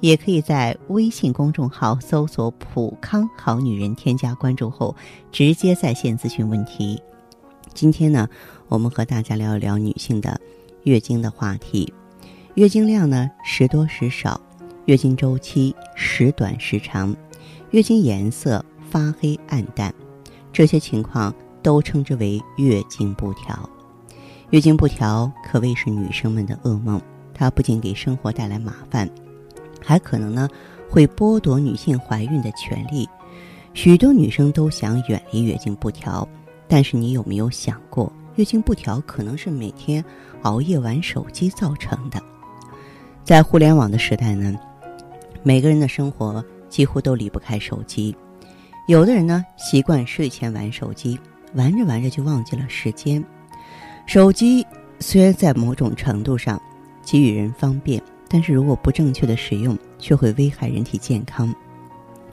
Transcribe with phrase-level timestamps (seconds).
[0.00, 4.94] 也可以在微信公众号搜索“普康好女人”，添加关注后
[5.32, 7.00] 直接在线咨询问题。
[7.74, 8.28] 今天呢，
[8.68, 10.40] 我们和大家聊一聊女性的
[10.84, 11.92] 月经的话题。
[12.54, 14.40] 月经量呢时多时少，
[14.86, 17.14] 月经周期时短时长，
[17.70, 19.92] 月经颜色发黑暗淡，
[20.52, 23.68] 这些情况都称之为月经不调。
[24.50, 27.00] 月经不调可谓是女生们的噩梦，
[27.34, 29.06] 它不仅给生活带来麻烦。
[29.86, 30.48] 还可能呢，
[30.90, 33.08] 会剥夺女性怀孕的权利。
[33.72, 36.28] 许多女生都想远离月经不调，
[36.66, 40.04] 但是你有没有想过，月经不调可能是每天
[40.42, 42.20] 熬夜玩手机造成的？
[43.22, 44.58] 在互联网的时代呢，
[45.44, 48.16] 每个人的生活几乎都离不开手机。
[48.88, 51.16] 有的人呢，习惯睡前玩手机，
[51.54, 53.24] 玩着玩着就忘记了时间。
[54.04, 54.66] 手机
[54.98, 56.60] 虽然在某种程度上
[57.04, 58.02] 给予人方便。
[58.28, 61.54] 但是如果不正确的使用，却会危害人体健康。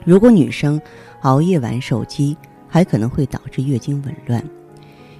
[0.04, 0.80] 如果女生
[1.22, 2.36] 熬夜玩手机，
[2.68, 4.44] 还可能会导致月经紊乱。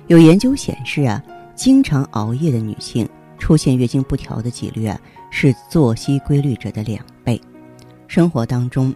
[0.08, 1.22] 有研究显示啊，
[1.54, 3.08] 经常熬夜的女性
[3.38, 7.40] 出现月经不调的几率啊，是作息规律者的两倍。
[8.06, 8.94] 生活当中，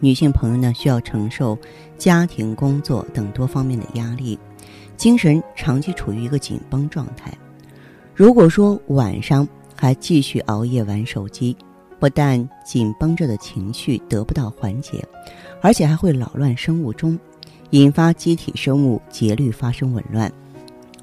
[0.00, 1.56] 女性朋友呢需要承受
[1.96, 4.38] 家庭、工作等多方面的压力，
[4.96, 7.32] 精神长期处于一个紧绷状态。
[8.14, 9.48] 如果说晚上，
[9.80, 11.56] 还继续熬夜玩手机，
[12.00, 15.06] 不但紧绷着的情绪得不到缓解，
[15.62, 17.16] 而且还会扰乱生物钟，
[17.70, 20.30] 引发机体生物节律发生紊乱，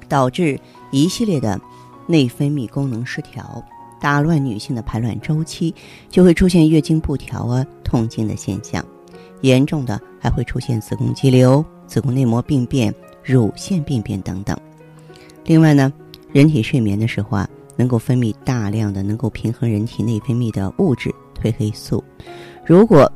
[0.08, 0.60] 导致
[0.90, 1.58] 一系列的
[2.06, 3.64] 内分泌功能失调，
[3.98, 5.74] 打乱女性的排卵周期，
[6.10, 8.84] 就会出现月经不调啊、痛经的现象，
[9.40, 14.54] 严重的还会出现子宫肌瘤、子宫内膜病变、乳腺病变等等。
[15.46, 15.90] 另外呢，
[16.30, 17.48] 人体睡眠的时候啊。
[17.76, 22.02] 能够分泌大量的能够平衡人体内分泌的物质褪黑素，
[22.64, 23.10] 如果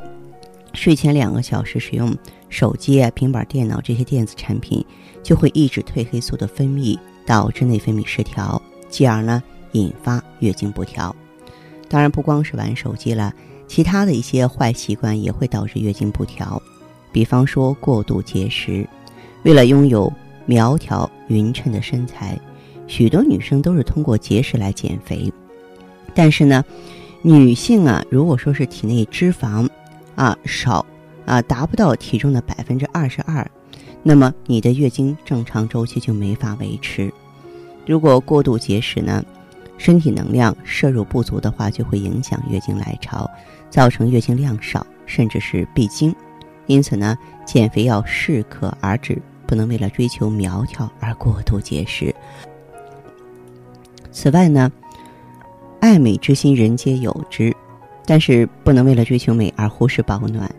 [0.74, 2.14] 睡前两个小时使用
[2.48, 4.84] 手机啊、平板电脑这些电子产品，
[5.22, 11.14] 就会抑制褪黑素的分泌，导致内分泌失调，继而呢引发月经不调。
[11.88, 13.34] 当然，不光是玩手机了，
[13.66, 16.62] 其他的一些坏习惯也会导致月经不调，
[17.10, 18.88] 比方说过度节食，
[19.42, 20.12] 为了拥有
[20.46, 22.38] 苗条匀称的身材。
[22.90, 25.32] 许多女生都是通过节食来减肥，
[26.12, 26.64] 但是呢，
[27.22, 29.68] 女性啊，如果说是体内脂肪
[30.16, 30.84] 啊少
[31.24, 33.48] 啊达不到体重的百分之二十二，
[34.02, 37.12] 那么你的月经正常周期就没法维持。
[37.86, 39.24] 如果过度节食呢，
[39.78, 43.30] 身体能量摄入不足的话，就会影响月经来潮，
[43.70, 46.12] 造成月经量少，甚至是闭经。
[46.66, 52.12] 因此呢，减肥要适可而止，不能为了追求苗条而过度节食。
[54.12, 54.70] 此外呢，
[55.80, 57.54] 爱美之心人皆有之，
[58.04, 60.52] 但是不能为了追求美而忽视保暖。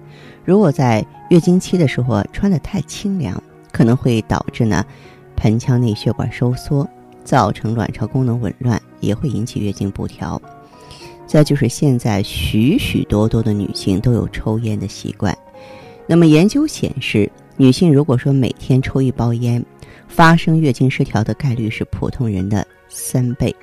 [0.43, 3.41] 如果在月经期的时候穿的太清凉，
[3.71, 4.85] 可能会导致呢
[5.35, 6.87] 盆腔内血管收缩，
[7.23, 10.41] 造成卵巢功能紊乱，也会引起月经不调。
[11.27, 15.37] 再就是现在许许多多的女性都有抽烟的习惯，
[16.07, 19.63] 那么研究显示，女性如果说每天抽一包烟，
[20.07, 22.65] 发生月经失调的概率是普通人的。
[22.91, 23.55] 三倍，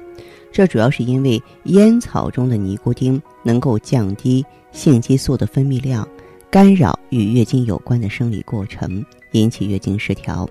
[0.50, 6.08] 这主要是因为烟草中的尼古丁能够降低性激素的分泌量，
[6.50, 10.48] 干扰与月经有关的生理过程，引起月经失调。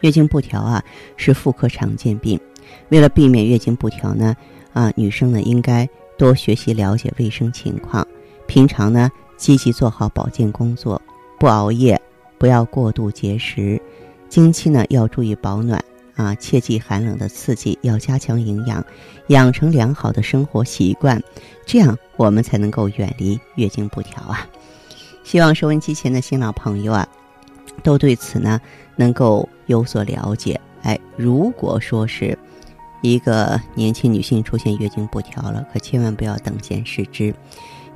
[0.00, 0.84] 月经不调啊，
[1.16, 2.38] 是妇科常见病。
[2.88, 4.36] 为了避免月经不调呢，
[4.72, 5.88] 啊，女生呢应该
[6.18, 8.06] 多学习了解卫生情况，
[8.46, 11.00] 平常呢积极做好保健工作，
[11.38, 11.98] 不熬夜，
[12.38, 13.80] 不要过度节食，
[14.28, 15.82] 经期呢要注意保暖。
[16.16, 18.84] 啊，切忌寒冷的刺激，要加强营养，
[19.28, 21.20] 养成良好的生活习惯，
[21.66, 24.46] 这样我们才能够远离月经不调啊！
[25.24, 27.08] 希望收音机前的新老朋友啊，
[27.82, 28.60] 都对此呢
[28.94, 30.60] 能够有所了解。
[30.82, 32.38] 哎，如果说是
[33.02, 37.34] 一个年轻女性出现月经不调了，可千万不要等闲视之，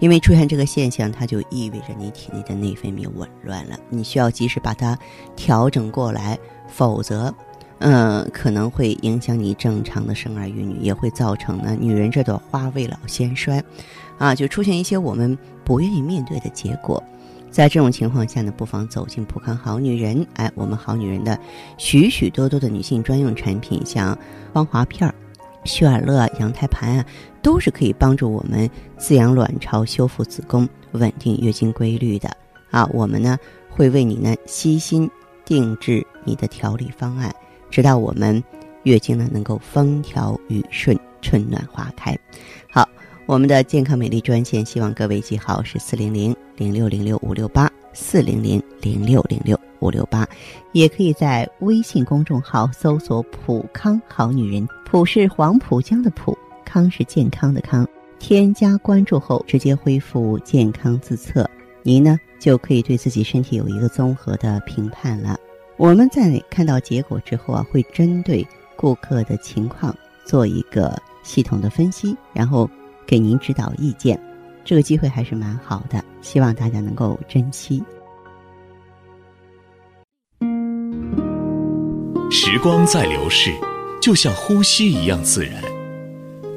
[0.00, 4.98] 因为出现这个现象，它就意味着你体内的内分泌紊乱了，你需要及时把它
[5.36, 6.36] 调整过来，
[6.66, 7.32] 否则。
[7.80, 13.62] 嗯，可能会影响你正常的生儿育女，也会造成呢女人这朵花未老先衰，
[14.19, 17.02] 啊，就出现一些我们不愿意面对的结果。
[17.50, 20.26] 在这种情况下呢，不妨走进普康好女人。
[20.34, 21.38] 哎，我们好女人的
[21.78, 24.16] 许许多多的女性专用产品，像
[24.52, 25.14] 芳华片儿、
[25.64, 27.04] 血尔乐、羊胎盘啊，
[27.40, 32.28] 都是可以帮助我们滋养卵巢、修复子宫、稳定月经规律的
[32.70, 32.86] 啊。
[32.92, 33.38] 我们呢
[33.70, 35.10] 会为你呢悉心
[35.46, 37.34] 定制你的调理方案，
[37.70, 38.42] 直到我们
[38.82, 42.16] 月经呢能够风调雨顺、春暖花开。
[42.70, 42.88] 好。
[43.26, 50.26] 我们的健康美丽专线，希望各位记好是四零零零六零六五六八四零零零六零六五六八，
[50.72, 56.34] 也可以在微信公众号搜索“普康好女人”，普是黄浦江的浦，
[56.64, 57.86] 康是健康的康。
[58.18, 61.46] 添加关注后，直接恢复健康自测，
[61.82, 65.38] 您呢就可以对自己身体有一个综合的评判了。
[65.78, 68.46] 我们在看到结果之后啊，会针对
[68.76, 69.96] 顾客的情况
[70.26, 72.69] 做一个系统的分析，然后。
[73.06, 74.20] 给您指导意见，
[74.66, 77.82] 这个机会还是蛮好的，希望大家能够珍惜。
[82.30, 83.50] 时光在流逝，
[83.98, 85.54] 就像呼吸一样自然。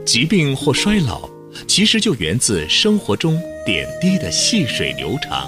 [0.05, 1.21] 疾病或衰老，
[1.69, 5.47] 其实就源自生活中点滴的细水流长。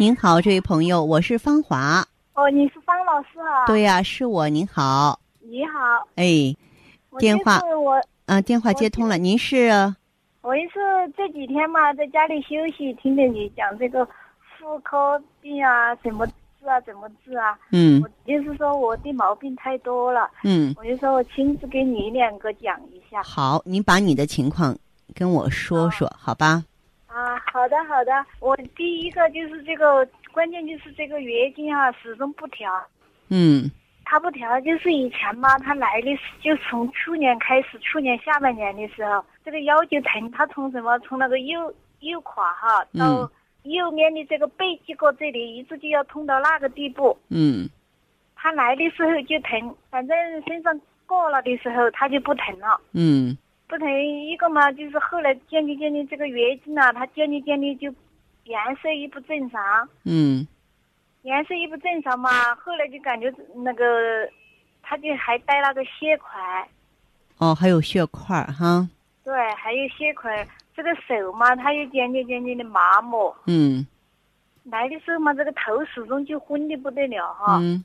[0.00, 2.06] 您好，这位朋友，我是芳华。
[2.34, 3.66] 哦，你是方老师啊？
[3.66, 4.48] 对呀，是我。
[4.48, 5.18] 您好。
[5.40, 6.06] 你好。
[6.14, 6.54] 哎，
[7.18, 9.18] 电话我啊，电话接通了。
[9.18, 9.70] 您是？
[10.42, 10.78] 我也是
[11.16, 14.06] 这几天嘛，在家里休息，听着你讲这个
[14.56, 17.58] 妇科病啊，怎么治啊，怎么治啊？
[17.72, 18.00] 嗯。
[18.00, 20.30] 我就是说我的毛病太多了。
[20.44, 20.72] 嗯。
[20.78, 23.20] 我就说我亲自给你两个讲一下。
[23.24, 24.78] 好，您把你的情况
[25.12, 26.62] 跟我说说，好吧？
[27.18, 28.12] 啊，好的好的。
[28.38, 32.72] 我第一个就是这个，关键就是这个月经啊，始终不调。
[33.28, 33.68] 嗯。
[34.04, 40.30] 它不调，就是以前嘛，它来的就从去年开始，去年下半年的时候，这个腰就疼。
[40.30, 40.96] 它从什么？
[41.00, 43.30] 从那个右右胯哈到
[43.64, 47.18] 右面的这个背脊骨这里，一直就要痛到那个地步。
[47.30, 47.68] 嗯。
[48.36, 50.16] 它来的时候就疼，反正
[50.46, 52.80] 身上过了的时候，它就不疼了。
[52.92, 53.36] 嗯。
[53.68, 57.94] 不疼一个嘛，就是后来渐渐渐渐这个月经啊，它渐渐渐渐就
[58.44, 59.88] 颜色也不正常。
[60.04, 60.46] 嗯。
[61.22, 63.84] 颜色也不正常嘛，后来就感觉那个，
[64.82, 66.68] 他就还带那个血块。
[67.38, 68.88] 哦，还有血块哈。
[69.24, 70.46] 对，还有血块。
[70.74, 73.34] 这个手嘛，它又渐渐渐渐的麻木。
[73.46, 73.86] 嗯。
[74.64, 77.58] 来的时候嘛，这个头始终就昏的不得了哈。
[77.60, 77.84] 嗯。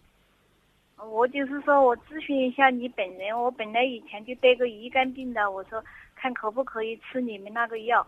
[1.11, 5.83] 我就是说我咨询一下你本人，我本来以前就得个乙肝病的，我说
[6.15, 8.05] 看可不可以吃你们那个药。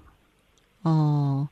[0.84, 1.48] 哦，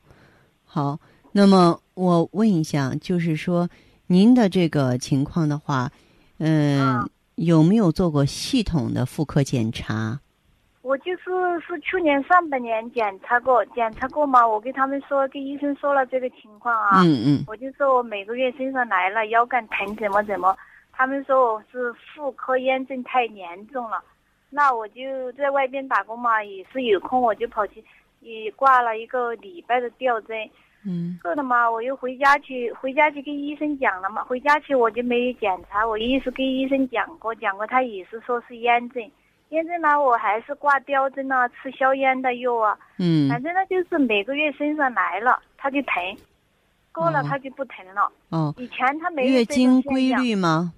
[0.64, 0.98] 好。
[1.36, 3.68] 那么我问一下，就是说，
[4.06, 5.90] 您的这个情况的话，
[6.38, 10.20] 嗯，有没有做过系统的妇科检查？
[10.82, 11.22] 我就是
[11.66, 17.02] 是去年上半年检查过，检查过嘛，我跟他们说，跟医生说了这个情况啊。
[17.02, 17.44] 嗯嗯。
[17.48, 20.56] 我就说我每个月身上来了腰杆疼，怎么怎么，
[20.96, 24.02] 他们说我是妇科炎症太严重了，
[24.50, 27.84] 那我就在外边打工嘛，也是有空我就跑去，
[28.20, 30.48] 也挂了一个礼拜的吊针。
[30.86, 31.70] 嗯，够了嘛？
[31.70, 34.22] 我又回家去，回家去跟医生讲了嘛。
[34.22, 39.02] 回家去我就没有检查，我一直跟医生讲过，讲过他也是说是炎症，
[39.48, 42.78] 炎症呢我还是挂吊针啊，吃消炎的药啊。
[42.98, 46.16] 嗯，反正呢就是每个月身上来了他就疼，
[46.92, 48.12] 过了他就不疼了。
[48.28, 50.70] 哦，以前他没有月经规律吗？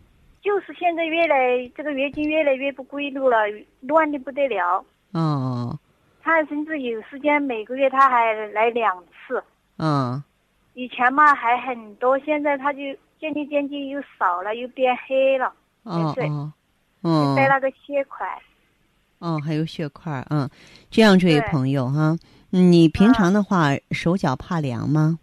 [0.46, 3.38] 就是现在越来这个月经越来越不规律了，
[3.80, 4.84] 乱的不得了。
[5.10, 5.76] 哦，
[6.22, 9.42] 他甚至有时间每个月他还来两次。
[9.76, 10.22] 嗯，
[10.74, 12.78] 以前嘛还很多，现在他就
[13.18, 15.52] 渐渐渐渐又少了，又变黑了。
[15.82, 16.52] 哦哦，
[17.02, 18.24] 嗯，带那个血块。
[19.18, 20.48] 哦，还有血块，嗯，
[20.92, 22.16] 这样，这位朋友哈，
[22.50, 25.18] 你平常的话手脚怕凉吗？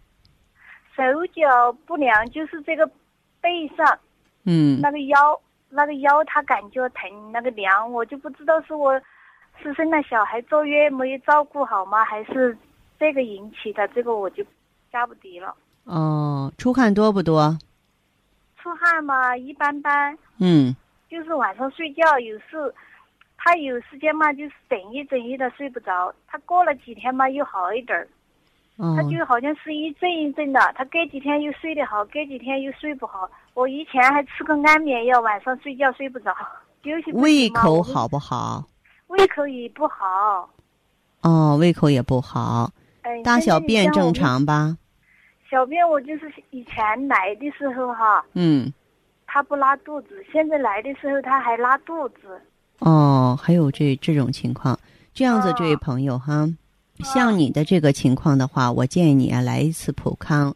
[0.94, 1.02] 手
[1.34, 2.86] 脚不凉，就是这个
[3.40, 3.98] 背上
[4.46, 9.00] 嗯那个腰，那个腰他感觉疼，那个凉，我就不知道是我
[9.62, 12.56] 是生了小孩坐月没有照顾好吗，还是
[12.98, 13.86] 这个引起的？
[13.88, 14.44] 这个我就
[14.92, 15.54] 下不得了。
[15.84, 17.56] 哦，出汗多不多？
[18.58, 20.74] 出汗嘛，一般般，嗯
[21.10, 22.74] 就是晚上睡觉有时，
[23.36, 26.12] 他有时间嘛，就是整夜整夜的睡不着。
[26.26, 28.08] 他过了几天嘛，又好一点儿。
[28.76, 33.30] 哦他就好像是一阵一阵的，他隔几天又睡得好，隔几天又睡不好。
[33.54, 36.34] 我以前还吃个安眠药，晚上睡觉睡不着，
[36.82, 38.64] 休息不胃口好不好？
[39.06, 40.50] 胃口也不好。
[41.22, 42.70] 哦，胃口也不好，
[43.02, 44.12] 哎，大小便正。
[44.12, 44.76] 常吧？
[45.48, 48.72] 小便我就是以前来的时候哈，嗯，
[49.26, 52.40] 他不拉肚子，现在来的时候他还拉肚子。
[52.80, 54.76] 哦，还有这这种情况，
[55.14, 56.46] 这样子，这位哦朋友哈，
[57.04, 60.54] 像你的这个情况的话，我建议你啊来一次普康，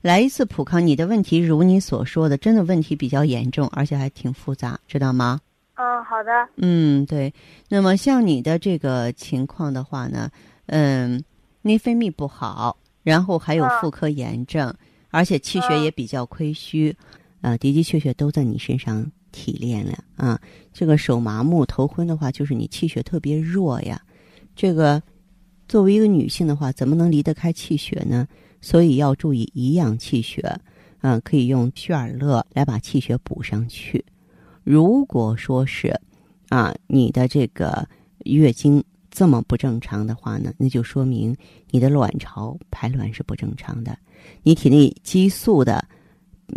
[0.00, 0.86] 来一次普康。
[0.86, 5.40] 你的问题如你所说的，真的问题比较严重，而且还挺复杂，知道吗？
[5.74, 6.30] 嗯，好的。
[6.56, 7.32] 嗯，对。
[7.68, 10.30] 那么像你的这个情况的话呢，
[10.66, 11.22] 嗯，
[11.62, 14.72] 内分泌不好，然后还有嗯妇科炎症，
[15.10, 16.94] 而且气血也比较亏虚，
[17.40, 20.40] 呃，的的确确都在你身上提炼了啊。
[20.72, 24.00] 这个手麻木、头昏的话，就是你气血特别弱呀。
[24.56, 25.00] 这个
[25.68, 28.26] 作为一个女性的话，怎么能离得开气血呢？
[28.60, 30.42] 所以要注意颐养气血，
[31.00, 34.04] 嗯、可以用血尔乐来把气血补上去。
[34.64, 35.98] 如果说是
[36.48, 37.88] 啊，你的这个
[38.24, 41.36] 月经这么不正常的话呢，那就说明
[41.70, 43.96] 你的卵巢排卵是不正常的，
[44.42, 45.84] 你体内激素的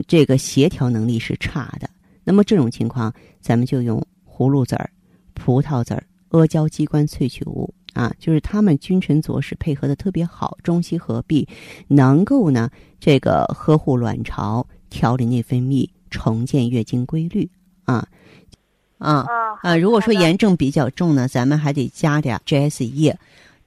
[0.07, 1.89] 这个协调能力是差的。
[2.23, 4.89] 那么这种情况，咱们就用葫芦籽儿、
[5.33, 11.47] 葡萄籽儿、阿胶鸡冠萃取物啊，就是他们君臣佐使配合的特别好，中西合璧，
[11.87, 12.69] 能够呢
[12.99, 17.49] 这个呵护卵巢、调理内分泌、重建月经规律
[17.83, 18.07] 啊
[18.97, 19.25] 啊。
[19.27, 19.27] 啊
[19.61, 23.17] 啊，如果说炎症比较重呢，咱们还得加点 GS 液，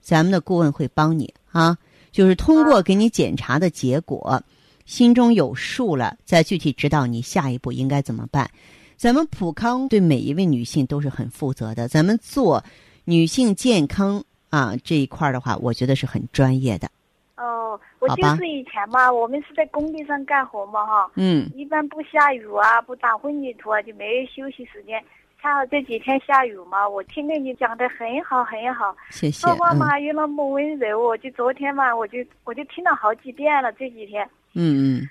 [0.01, 1.77] 咱们的顾问会帮你啊，
[2.11, 4.41] 就是通过啊给你检查的结果，
[4.85, 8.49] 心中有数了，再具体指导你下一步应该怎么办。
[8.97, 12.63] 咱们普康对每一位女性都是很负责的，咱们做
[13.03, 16.89] 女性健康啊这一块儿的话，我觉得是很专业的。
[17.37, 25.03] 哦，我就是以前嘛，我们是在工地上干活嘛哈，嗯一般不下雨啊，不打混凝土啊，就没有休息时间。
[25.41, 29.45] 恰好这几天下雨嘛，我听了你讲的很好很好，谢谢。
[29.45, 34.27] 说话嗯嘛又那么温柔，我就昨天嘛，我就我就听了好几遍了，这几天。
[34.53, 35.09] 嗯嗯，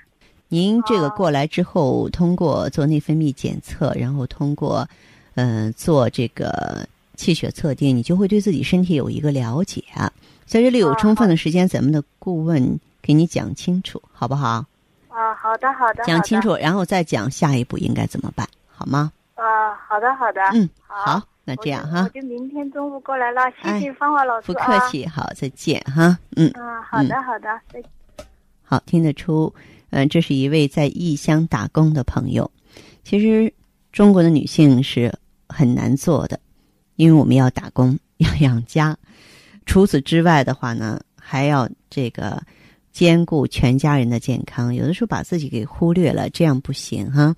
[0.54, 4.88] 您这个哦过来之后，通过做内分泌检测，然后通过，
[5.34, 10.12] 呃，做这个气血测定，你就会对自己身体有一个了解啊。
[10.46, 14.64] 在这里有哦充分的时间，咱们的顾问给你讲清楚，好不好？
[15.08, 19.10] 啊，好的好的，讲清楚，然后再讲下一步应该怎么办，好吗？
[19.34, 20.40] 啊，好的好的。
[20.52, 24.66] 嗯，好好，那这样哈，我就明天中午过来了，谢哎谢芳华老师不啊。
[24.66, 26.48] 客气，好，再见哈，嗯。
[26.50, 27.90] 啊，好的好的，再见。
[28.62, 29.52] 好，听得出，
[29.94, 32.50] 嗯、这是一位在异乡打工的朋友。
[33.04, 33.52] 其实，
[33.92, 35.12] 中国的女性是
[35.48, 36.40] 很难做的，
[36.96, 38.96] 因为我们要打工，要养家。
[39.66, 42.42] 除此之外的话呢，还要这个
[42.92, 44.74] 兼顾全家人的健康。
[44.74, 47.34] 有的时候把自己给忽略了，这样不行哈。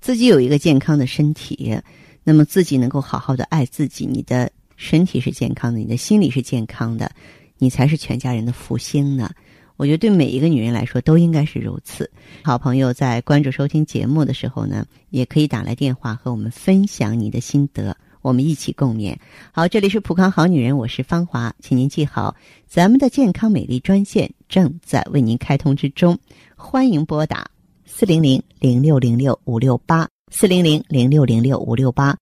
[0.00, 1.78] 自己有一个健康的身体，
[2.24, 7.10] 那么自己能够好好的爱自己，你的身体是健康的，你的心理是健康的，
[7.58, 9.30] 你才是全家人的福星呢。
[9.76, 12.10] 我觉得对每一个女人来说都应该是如此。
[12.42, 19.16] 好朋友在关注收听节目的时候呢，也可以打来电话和我们分享你的心得，我们一起共勉。
[19.52, 22.36] 好，这里是普康好女人，我是芳华，请您记好，
[22.66, 26.18] 咱们的健康美丽专线正在为您开通之中，
[26.54, 27.50] 欢迎拨打
[27.84, 32.21] 四零零零六零六五六八四零零零六零六五六八。